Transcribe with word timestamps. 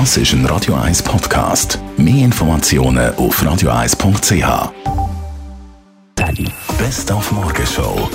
Das 0.00 0.16
ist 0.16 0.32
ein 0.32 0.44
Radio 0.46 0.74
1 0.74 1.04
Podcast. 1.04 1.78
Mehr 1.96 2.24
Informationen 2.24 3.14
auf 3.14 3.40
radio1.ch. 3.40 4.72
Best 6.78 7.12
auf 7.12 7.30
Morgenshow. 7.30 8.10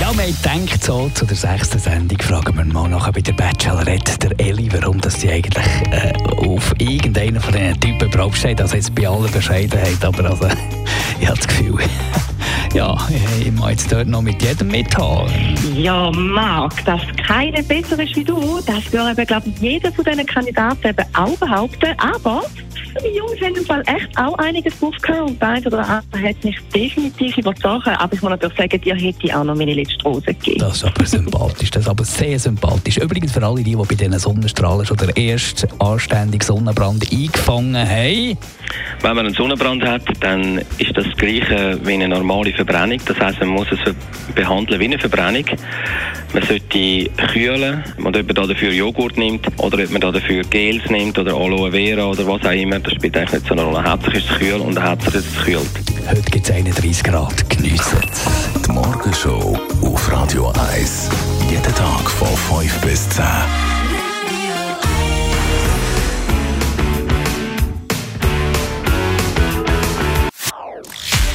Ja, 0.00 0.12
man 0.12 0.32
denkt 0.44 0.84
so 0.84 1.10
zu 1.12 1.26
der 1.26 1.36
sechsten 1.36 1.80
Sendung, 1.80 2.16
fragen 2.20 2.56
wir 2.56 2.64
mal 2.64 2.88
nachher 2.88 3.10
bei 3.10 3.22
der 3.22 3.32
Bachelorette, 3.32 4.18
der 4.18 4.38
Elli, 4.38 4.70
warum 4.72 5.00
dass 5.00 5.20
sie 5.20 5.32
eigentlich 5.32 5.66
äh, 5.90 6.12
auf 6.46 6.72
irgendeinen 6.78 7.40
von 7.40 7.54
diesen 7.54 7.80
Typen 7.80 8.08
draufsteht. 8.12 8.60
Also 8.60 8.76
jetzt 8.76 8.94
bei 8.94 9.08
aller 9.08 9.28
Bescheidenheit, 9.28 10.04
aber 10.04 10.30
also, 10.30 10.46
ich 11.20 11.26
habe 11.26 11.38
das 11.38 11.48
Gefühl, 11.48 11.74
ich 13.40 13.52
muss 13.52 13.70
jetzt 13.70 13.92
dort 13.92 14.08
noch 14.08 14.22
mit 14.22 14.42
jedem 14.42 14.68
mithaben. 14.68 15.30
Ja, 15.74 16.10
Marc, 16.10 16.84
dass 16.84 17.00
keiner 17.26 17.62
besser 17.62 17.98
ist 18.02 18.14
wie 18.16 18.24
du, 18.24 18.60
das 18.66 18.92
würde, 18.92 19.26
glaube 19.26 19.48
ich, 19.48 19.60
jeder 19.60 19.92
von 19.92 20.04
diesen 20.04 20.26
Kandidaten 20.26 20.88
eben 20.88 21.04
auch 21.14 21.36
behaupten. 21.36 21.94
Aber 21.98 22.42
die 22.98 23.16
Jungs 23.16 23.40
haben 23.40 23.54
im 23.56 23.64
Fall 23.64 23.82
echt 23.86 24.18
auch 24.18 24.36
einiges 24.38 24.78
drauf 24.78 24.94
gehabt 25.00 25.30
und 25.30 25.40
der 25.40 25.48
eine 25.48 25.66
oder 25.66 25.88
andere 25.88 26.28
hat 26.28 26.44
mich 26.44 26.58
definitiv 26.74 27.36
überzogen. 27.38 27.90
Aber 27.90 28.12
ich 28.12 28.22
muss 28.22 28.30
natürlich 28.30 28.56
sagen, 28.56 28.80
dir 28.80 28.94
hätte 28.94 29.18
ich 29.22 29.34
auch 29.34 29.44
noch 29.44 29.54
meine 29.54 29.74
letzte 29.74 30.02
Rose 30.04 30.26
gegeben. 30.26 30.60
Das 30.60 30.76
ist 30.76 30.84
aber 30.84 31.06
sympathisch, 31.06 31.70
das 31.70 31.82
ist 31.82 31.88
aber 31.88 32.04
sehr 32.04 32.38
sympathisch. 32.38 32.98
Übrigens 32.98 33.32
für 33.32 33.44
alle 33.44 33.62
die, 33.62 33.76
die 33.76 33.76
bei 33.76 33.94
diesen 33.94 34.18
Sonnenstrahlen 34.18 34.86
schon 34.86 34.96
den 34.96 35.10
ersten 35.10 35.68
anständigen 35.80 36.44
Sonnenbrand 36.44 37.10
eingefangen 37.12 37.76
haben. 37.76 38.38
Wenn 39.02 39.16
man 39.16 39.26
einen 39.26 39.34
Sonnenbrand 39.34 39.82
hat, 39.82 40.02
dann 40.20 40.58
ist 40.78 40.96
das 40.96 41.06
gleiche 41.16 41.78
wie 41.84 41.94
eine 41.94 42.08
normale 42.08 42.52
Verbrennung. 42.52 43.00
Das 43.04 43.18
heißt, 43.18 43.40
man 43.40 43.48
muss 43.50 43.68
es 43.72 43.78
behandeln 44.34 44.80
wie 44.80 44.84
eine 44.84 44.98
Verbrennung. 44.98 45.44
Man 46.32 46.44
sollte 46.44 47.10
kühlen, 47.32 47.82
und 47.98 48.16
ob 48.16 48.34
man 48.34 48.48
dafür 48.48 48.72
Joghurt 48.72 49.16
nimmt 49.16 49.46
oder 49.58 49.82
ob 49.82 49.90
man 49.90 50.00
dafür 50.00 50.42
Gels 50.44 50.88
nimmt 50.88 51.18
oder 51.18 51.34
Aloe 51.34 51.72
Vera 51.72 52.06
oder 52.06 52.26
was 52.26 52.44
auch 52.46 52.52
immer, 52.52 52.78
das 52.78 52.92
spielt 52.94 53.16
eigentlich 53.16 53.32
nicht 53.32 53.46
so 53.46 53.54
eine 53.54 53.62
Rolle. 53.64 53.82
Hauptsache 53.82 54.18
ist 54.18 54.30
es 54.30 54.38
kühl 54.38 54.60
und 54.60 54.80
Hauptsache 54.80 55.18
ist 55.18 55.26
es 55.26 55.44
kühlt. 55.44 55.66
Heute 56.08 56.30
gibt 56.30 56.48
es 56.48 56.54
31 56.54 57.02
Grad, 57.02 57.50
geniessen 57.50 57.98
Die 58.64 58.72
Morgenshow 58.72 59.58
auf 59.82 60.12
Radio 60.12 60.52
1. 60.72 61.10
Jeden 61.50 61.74
Tag 61.74 62.10
von 62.10 62.28
5 62.60 62.80
bis 62.80 63.08
10. 63.10 63.24